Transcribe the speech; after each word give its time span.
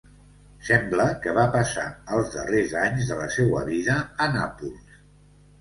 Sembla 0.69 1.05
que 1.25 1.35
va 1.39 1.43
passar 1.57 1.83
els 2.17 2.31
darrers 2.37 2.73
anys 2.87 3.13
de 3.13 3.19
la 3.21 3.29
seua 3.37 3.63
vida 3.71 3.99
a 4.27 4.29
Nàpols. 4.39 4.99